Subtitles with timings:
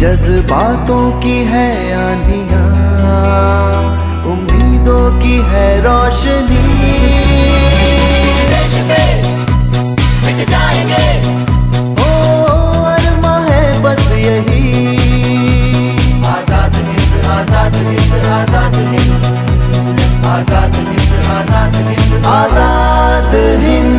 [0.00, 2.62] जज्बातों की है आंधिया
[4.32, 6.60] उम्मीदों की है रोशनी।
[10.88, 11.19] ओ
[22.26, 23.94] आज़ाद हिंद।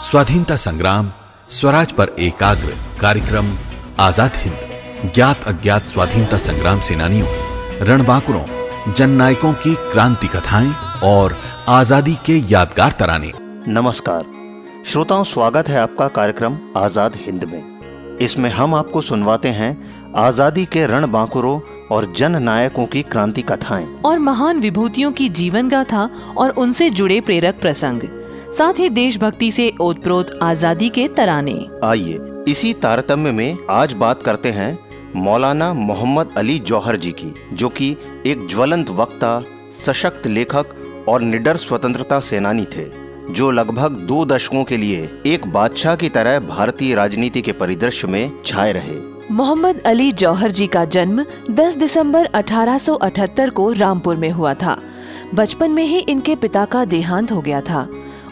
[0.00, 1.10] स्वाधीनता संग्राम
[1.48, 3.52] स्वराज पर एकाग्र कार्यक्रम
[4.00, 7.28] आज़ाद हिंद। ज्ञात अज्ञात स्वाधीनता संग्राम सेनानियों
[7.88, 10.74] रणबांकुरों जननायकों की क्रांति कथाएँ
[11.04, 11.36] और
[11.68, 13.32] आज़ादी के यादगार तराने।
[13.68, 14.24] नमस्कार।
[14.92, 19.72] श्रोताओं स्वागत है आपका कार्यक्रम आज़ाद हिंद में। इसमें हम आपको सुनवाते हैं
[20.18, 21.58] आज़ादी के रण बांकुरों
[21.90, 27.20] और जन नायकों की क्रांति कथाएँ। और महान विभूतियों की जीवन गाथा और उनसे जुड़े
[27.20, 28.02] प्रेरक प्रसंग।
[28.58, 34.50] साथ ही देशभक्ति से ओतप्रोत आज़ादी के तराने। आइए इसी तारतम्य में आज बात करते
[34.50, 34.78] हैं
[35.16, 37.90] मौलाना मोहम्मद अली जौहर जी की जो कि
[38.26, 39.42] एक ज्वलंत वक्ता
[39.86, 40.74] सशक्त लेखक
[41.08, 42.86] और निडर स्वतंत्रता सेनानी थे
[43.30, 48.30] जो लगभग दो दशकों के लिए एक बादशाह की तरह भारतीय राजनीति के परिदृश्य में
[48.46, 48.96] छाए रहे।
[49.30, 54.76] मोहम्मद अली जौहर जी का जन्म 10 दिसंबर 1878 को रामपुर में हुआ था।
[55.34, 57.88] बचपन में ही इनके पिता का देहांत हो गया था।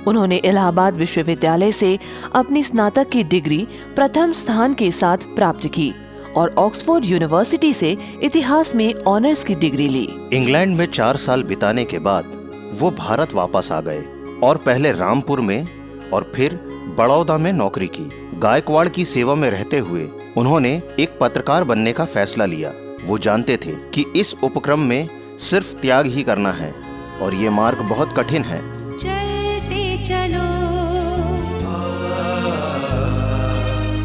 [0.06, 1.98] उन्होंने इलाहाबाद विश्वविद्यालय से
[2.34, 5.92] अपनी स्नातक की डिग्री प्रथम स्थान के साथ प्राप्त की
[6.36, 11.84] और ऑक्सफोर्ड यूनिवर्सिटी से इतिहास में ऑनर्स की डिग्री ली। इंग्लैंड में चार साल बिताने
[11.84, 12.32] के बाद
[12.80, 14.04] वो भारत वापस आ गए
[14.42, 15.66] और पहले रामपुर में
[16.12, 16.60] और फिर
[16.98, 22.04] बड़ौदा में नौकरी की, गायकवाड़ की सेवा में रहते हुए उन्होंने एक पत्रकार बनने का
[22.04, 22.72] फैसला लिया।
[23.04, 25.08] वो जानते थे कि इस उपक्रम में
[25.40, 26.74] सिर्फ़ त्याग ही करना है,
[27.22, 28.58] और ये मार्ग बहुत कठिन है।
[28.98, 30.44] चलते चलो।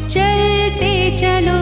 [0.08, 1.58] चलते चलो।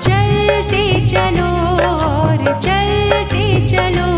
[0.00, 1.48] चलते चलो,
[1.88, 4.15] और चलते चलो।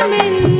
[0.00, 0.57] I'm in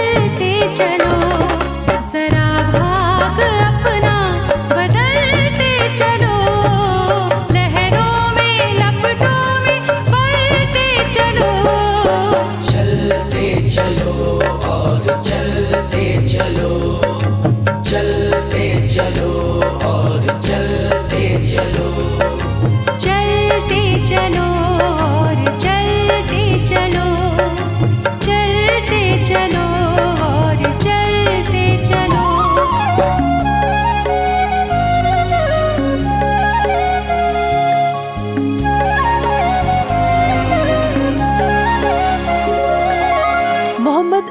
[0.00, 0.99] चलते चल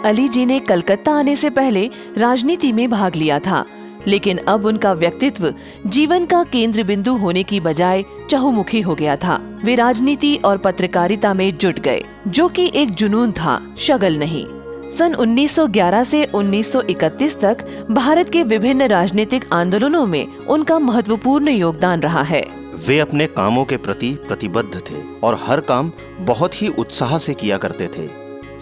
[0.10, 3.64] अली जी ने कलकत्ता आने से पहले राजनीति में भाग लिया था,
[4.08, 5.54] लेकिन अब उनका व्यक्तित्व
[5.86, 11.34] जीवन का केंद्र बिंदु होने की बजाय चहुमुखी हो गया था। वे राजनीति और पत्रकारिता
[11.34, 14.46] में जुट गए, जो कि एक जुनून था, शगल नहीं।
[14.92, 22.24] सन 1911 से 1931 तक भारत के विभिन्न राजनीतिक आंदोलनों में उनका महत्वपूर्ण योगदान रहा
[22.24, 22.44] है।
[22.88, 27.58] वे अपने कामों के प्रति प्रतिबद्ध थे और हर काम बहुत ही उत्साह से किया
[27.58, 28.08] करते थे।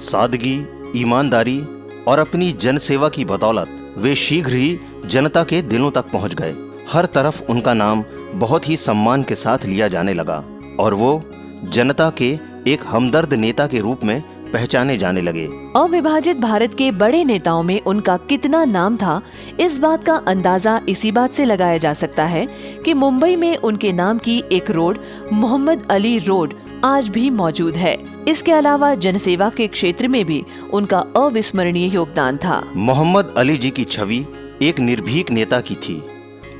[0.04, 0.58] सादगी
[0.96, 1.60] ईमानदारी
[2.08, 6.56] और अपनी जनसेवा की बदौलत वे शीघ्र ही जनता के दिलों तक पहुँच गए।
[6.91, 8.03] हर तरफ़ उनका नाम
[8.34, 10.44] बहुत ही सम्मान के साथ लिया जाने लगा
[10.79, 11.22] और वो
[11.63, 14.22] जनता के एक हमदर्द नेता के रूप में
[14.53, 19.22] पहचाने जाने लगे। अविभाजित भारत के बड़े नेताओं में उनका कितना नाम था,
[19.60, 22.46] इस बात का अंदाज़ा इसी बात से लगाया जा सकता है
[22.86, 24.98] कि मुंबई में उनके नाम की एक रोड,
[25.34, 26.53] मोहम्मद अली रोड
[26.86, 27.96] आज भी मौजूद है।
[28.27, 30.43] इसके अलावा जनसेवा के क्षेत्र में भी
[30.74, 34.25] उनका अविस्मरणीय योगदान था। मोहम्मद अली जी की छवि
[34.62, 36.01] एक निर्भीक नेता की थी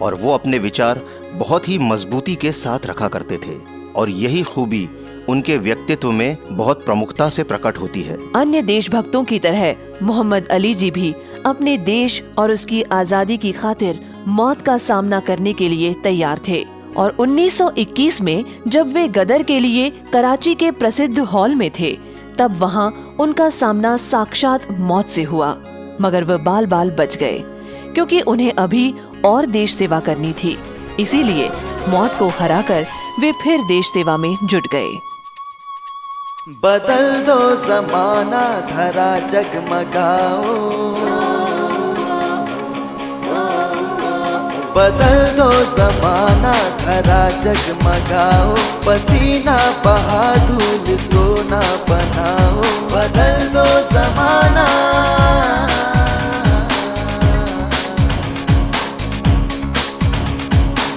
[0.02, 1.02] और वो अपने विचार
[1.34, 3.58] बहुत ही मजबूती के साथ रखा करते थे
[3.96, 4.88] और यही खूबी
[5.30, 10.74] उनके व्यक्तित्व में बहुत प्रमुखता से प्रकट होती है। अन्य देशभक्तों की तरह मोहम्मद अली
[10.74, 11.14] जी भी
[11.46, 16.64] अपने देश और उसकी आज़ादी की खातिर मौत का सामना करने के लिए तैयार थे।
[16.96, 21.98] और 1921 में जब वे गदर के लिए कराची के प्रसिद्ध हॉल में थे,
[22.40, 25.58] तब वहाँ उनका सामना साक्षात मौत से हुआ,
[26.02, 27.44] मगर वह बाल बाल बच गए,
[27.94, 28.94] क्योंकि उन्हें अभी
[29.26, 30.58] और देश सेवा करनी थी।
[31.00, 31.50] इसीलिए
[31.88, 32.86] मौत को हराकर
[33.20, 34.98] वे फिर देश सेवा में जुट गए।
[36.50, 41.27] बदल दो जमाना, धरा जगमगाओ।
[44.78, 48.50] बदल दो जमाना धरा जगमगाओ
[48.86, 49.56] पसीना
[49.86, 54.68] बहा धूल सोना बनाओ। बदल दो जमाना।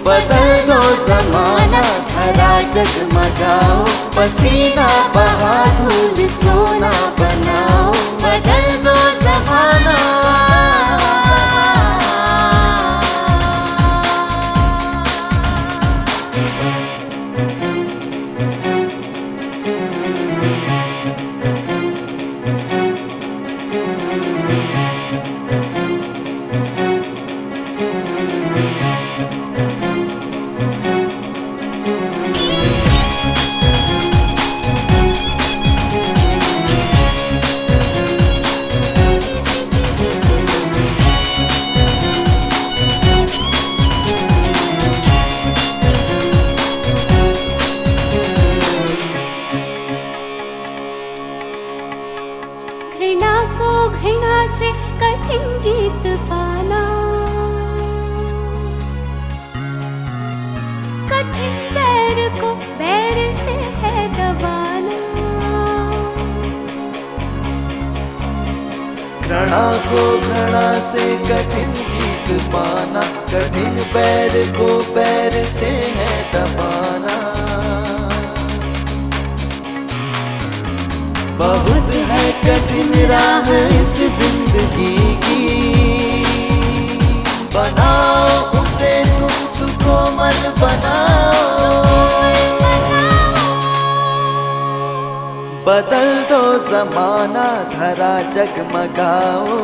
[0.08, 1.82] बदल दो जमाना
[2.12, 3.82] धरा जगमगाओ
[4.18, 7.92] पसीना बहा धूल सोना बनाओ।
[8.24, 9.98] बदल दो जमाना।
[73.94, 77.16] पैर को पैर से है दबाना।
[81.38, 85.42] बहुत है कठिन राह इस ज़िंदगी की।
[87.54, 91.68] बनाओ उसे तुम सुकोमल बनाओ।
[95.66, 99.58] बदल दो जमाना, धरा जगमगाओ।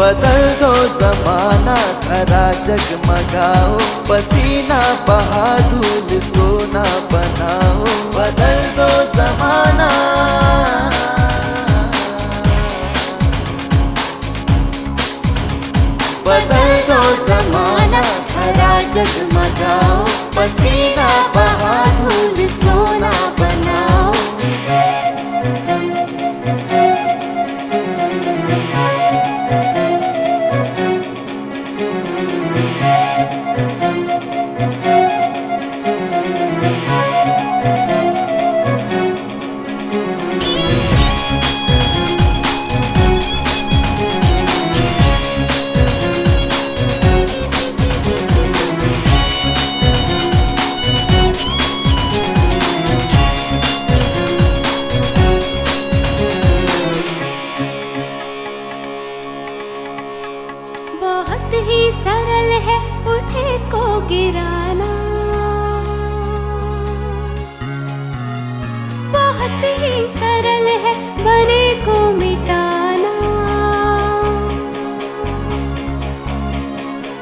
[0.00, 3.72] बदल दो जमाना धरा जगमगाओ
[4.08, 4.78] पसीना
[5.08, 9.88] बहा, धूल सोना बनाओ। बदल दो जमाना।
[16.28, 18.02] बदल दो जमाना
[18.32, 20.00] धरा जगमगाओ
[20.38, 23.12] पसीना बहा, धूल सोना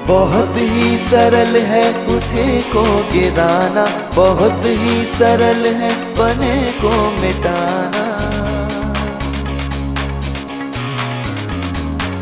[0.08, 3.84] बहुत ही सरल है उठे को गिराना,
[4.14, 8.04] बहुत ही सरल है बने को मिटाना।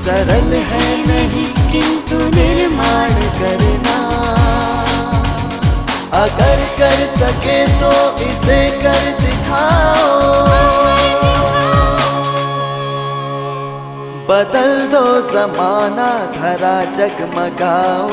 [0.01, 3.97] सरल है नहीं किंतु निर्माण करना।
[6.25, 10.96] अगर कर सके तो इसे कर दिखाओ।
[14.29, 18.09] बदल दो जमाना, धरा जगमगाओ।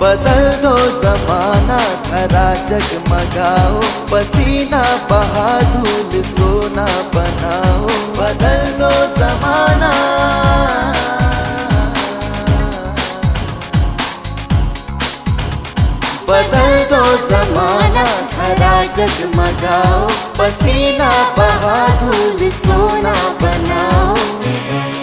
[0.00, 1.78] बदल दो जमाना,
[2.10, 3.80] धरा जगमगाओ।
[4.12, 7.86] पसीना बहा, धूल सोना बनाओ।
[8.18, 9.92] बदल दो जमाना।
[16.28, 24.95] बदल दो जमाना, धरा जगमगाओ। पसीना बहा धूल सोना बनाओ।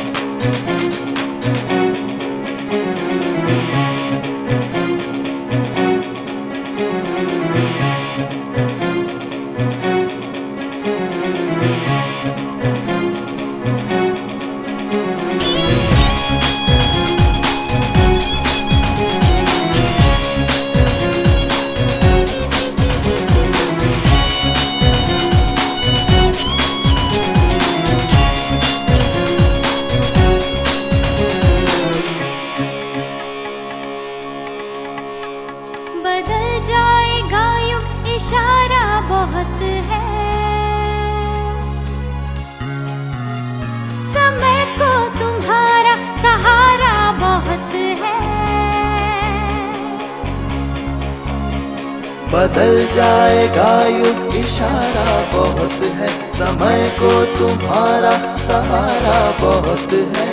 [52.94, 60.32] जाएगा युग इशारा बहुत है। समय को तुम्हारा सहारा बहुत है।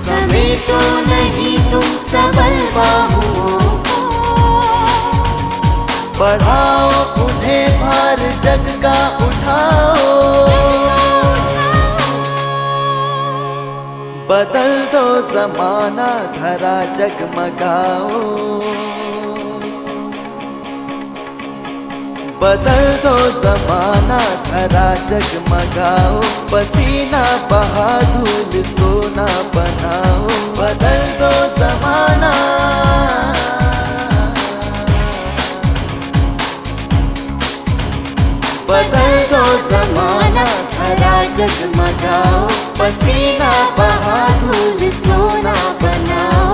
[0.00, 3.58] समेटो नहीं तुम सबल बाहुओं
[6.20, 6.90] बढ़ाओ
[7.24, 10.19] उन्हें भार जग का उठाओ।
[14.30, 18.20] बदल दो जमाना, धरा जगमगाओ।
[22.42, 26.20] बदल दो जमाना, धरा जगमगाओ।
[26.52, 30.26] पसीना बहा, धूल सोना बनाओ।
[30.60, 32.32] बदल दो जमाना।
[38.70, 40.69] बदल दो जमाना
[41.36, 42.46] जगमगाओ
[42.80, 46.48] पसीना बहा धूल सोना बनाओ।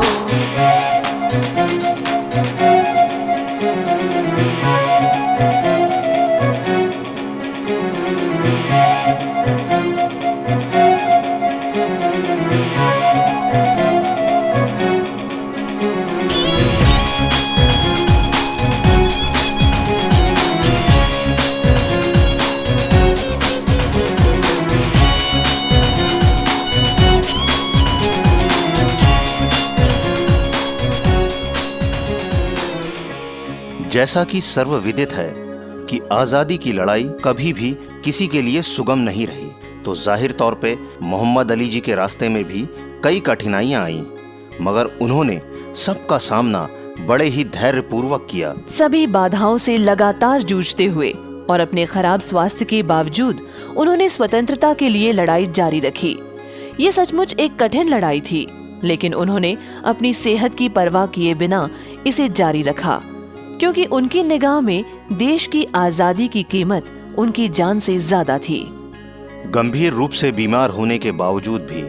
[33.96, 35.30] जैसा कि सर्वविदित है
[35.88, 37.70] कि आज़ादी की लड़ाई कभी भी
[38.04, 39.46] किसी के लिए सुगम नहीं रही
[39.84, 42.66] तो ज़ाहिर तौर पे मोहम्मद अली जी के रास्ते में भी
[43.04, 44.02] कई कठिनाइयाँ आईं,
[44.60, 45.40] मगर उन्होंने
[45.76, 46.66] सबका सामना
[47.00, 51.10] बड़े ही धैर्य पूर्वक किया। सभी बाधाओं से लगातार जूझते हुए
[51.50, 56.16] और अपने खराब स्वास्थ्य के बावजूद उन्होंने स्वतंत्रता के लिए लड़ाई जारी रखी।
[56.80, 58.46] ये सचमुच एक कठिन लड़ाई थी,
[58.84, 61.68] लेकिन उन्होंने अपनी सेहत की परवाह किए बिना
[62.06, 63.02] इसे जारी रखा।
[63.60, 68.64] क्योंकि उनकी निगाह में देश की आज़ादी की कीमत उनकी जान से ज़्यादा थी।
[69.46, 71.82] गंभीर रूप से बीमार होने के बावजूद भी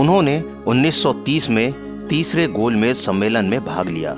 [0.00, 4.12] उन्होंने 1930 में तीसरे गोलमेज सम्मेलन में भाग लिया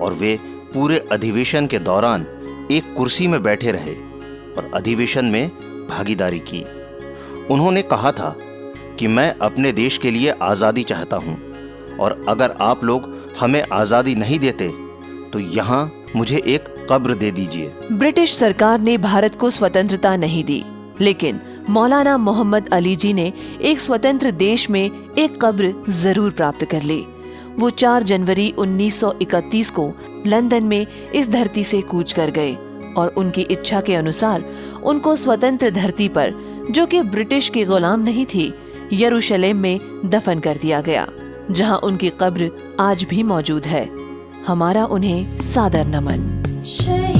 [0.00, 0.36] और वे
[0.74, 2.26] पूरे अधिवेशन के दौरान
[2.70, 3.94] एक कुर्सी में बैठे रहे
[4.54, 5.48] और अधिवेशन में
[5.88, 6.64] भागीदारी की।
[7.50, 8.34] उन्होंने कहा था
[8.98, 11.36] कि मैं अपने देश के लिए आज़ादी चाहता हूँ
[12.00, 13.08] और अगर आप लोग
[13.40, 14.68] हमें आज़ादी नहीं देते
[15.32, 20.62] तो यहाँ मुझे एक कब्र दे दीजिए। ब्रिटिश सरकार ने भारत को स्वतंत्रता नहीं दी,
[21.00, 21.40] लेकिन
[21.70, 24.84] मौलाना मोहम्मद अली जी ने एक स्वतंत्र देश में
[25.18, 27.04] एक कब्र ज़रूर प्राप्त कर ली।
[27.58, 29.92] वो 4 जनवरी 1931 को
[30.26, 32.54] लंदन में इस धरती से कूच कर गए
[32.96, 34.44] और उनकी इच्छा के अनुसार
[34.84, 36.32] उनको स्वतंत्र धरती पर,
[36.70, 38.52] जो कि ब्रिटिश के गुलाम नहीं थी,
[38.92, 41.06] यरूशलेम में दफन कर दिया गया,
[41.50, 43.88] जहाँ उनकी कब्र आज भी मौजूद है।
[44.48, 47.17] हमारा उन्हें सादर नमन।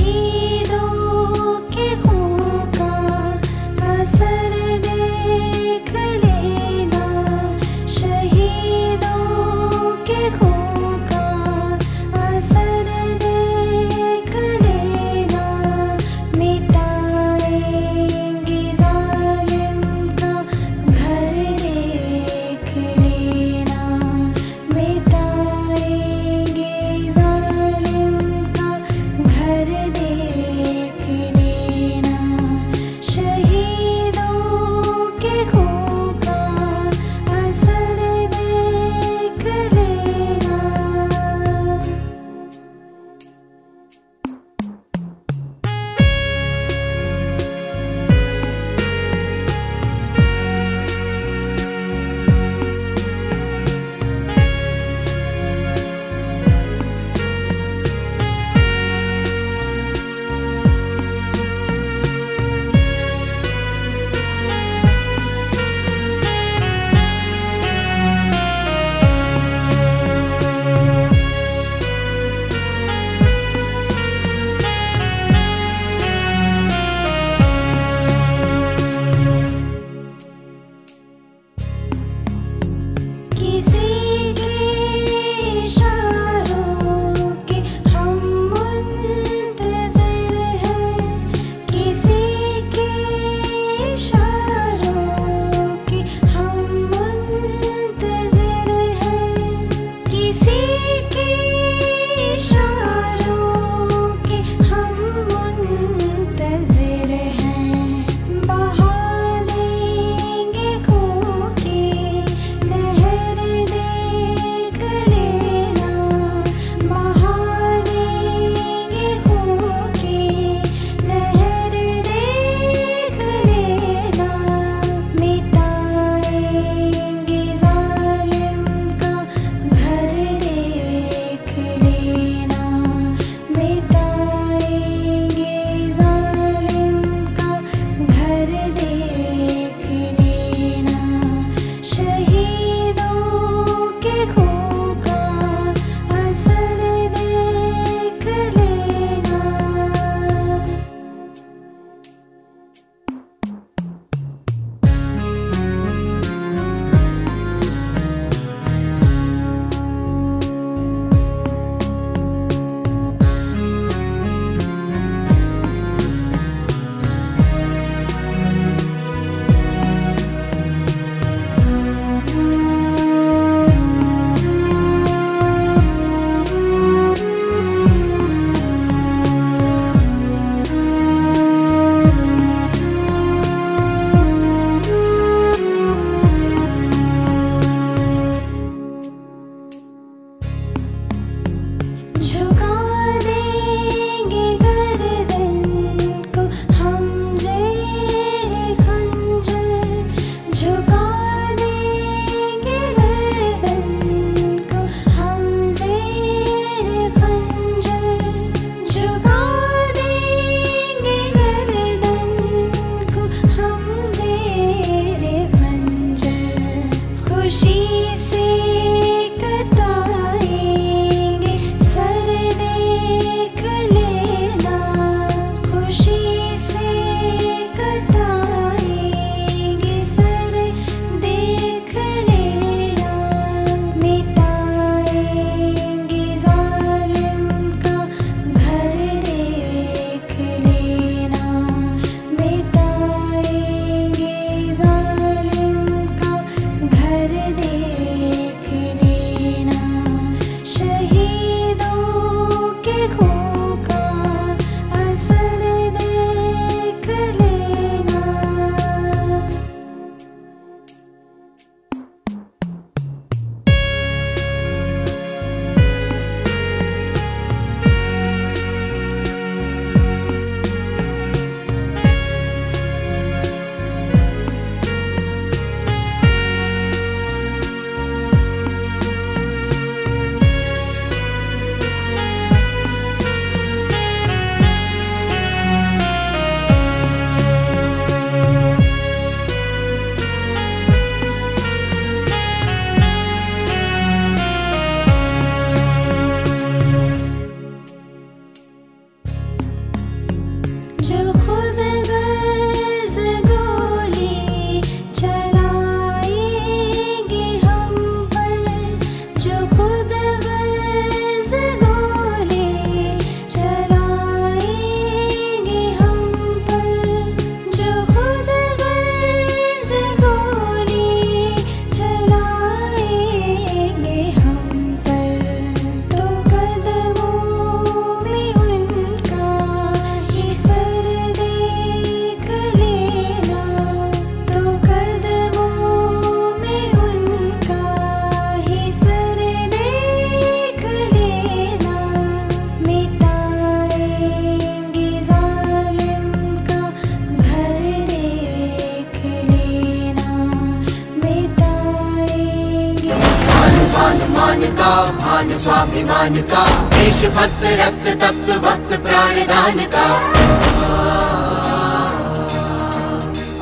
[356.09, 360.05] स्वाभिमान का देशभक्त रक्त तप्त वक्त प्राणदान का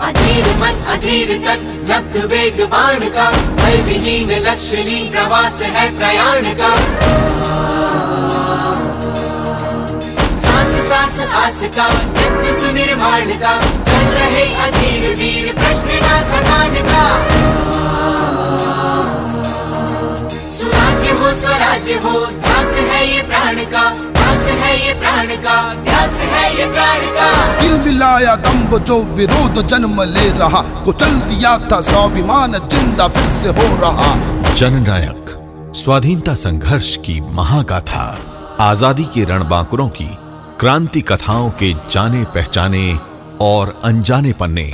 [0.06, 4.76] अधीर मन, अधीर तक लब्ध वेग बाण का भय विहीन लक्ष्य
[5.12, 6.70] प्रवास है प्रयाण का
[10.44, 11.88] सांस सांस, आस का
[12.20, 13.58] यत्न सुनिर्माण का
[13.90, 16.00] चल रहे अधीर वीर, प्रश्न
[23.28, 28.76] प्राण का ध्यास है ये प्राण का ध्यास है ये प्राण का। दिल मिलाया दम्ब
[28.84, 34.14] जो विरोध जन्म ले रहा कुचल दिया था स्वाभिमान ज़िंदा फिर से हो रहा।
[34.54, 35.34] जननायक
[35.76, 38.04] स्वाधीनता संघर्ष की महागाथा
[38.60, 40.08] आज़ादी के रणबांकुरों की
[40.60, 42.86] क्रांति कथाओं के जाने पहचाने
[43.42, 44.72] और अनजाने पन्ने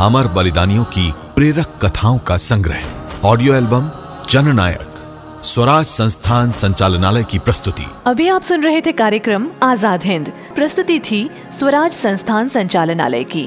[0.00, 2.82] अमर बलिदानियों की प्रेरक कथाओं का संग्रह।
[3.24, 3.90] ऑडियो एल्बम
[4.30, 4.91] जननायक।
[5.44, 11.18] स्वराज संस्थान संचालनालय की प्रस्तुति। अभी आप सुन रहे थे कार्यक्रम आज़ाद हिंद। प्रस्तुति थी
[11.52, 13.42] स्वराज संस्थान संचालनालय की।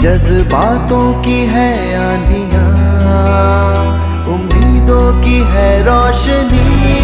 [0.00, 2.66] जज्बातों की है आंधिया
[4.34, 7.03] उम्मीदों की है रोशनी।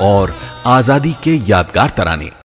[0.00, 0.34] और
[0.66, 2.30] आज़ादी के यादगार तराने।